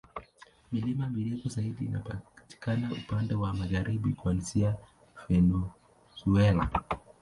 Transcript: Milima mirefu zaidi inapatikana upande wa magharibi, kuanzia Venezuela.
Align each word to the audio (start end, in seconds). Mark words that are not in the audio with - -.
Milima 0.71 1.09
mirefu 1.09 1.49
zaidi 1.49 1.85
inapatikana 1.85 2.91
upande 2.93 3.35
wa 3.35 3.53
magharibi, 3.53 4.13
kuanzia 4.13 4.75
Venezuela. 5.29 6.69